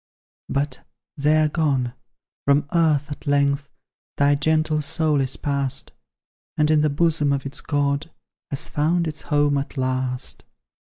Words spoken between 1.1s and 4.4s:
they are gone; from earth at length Thy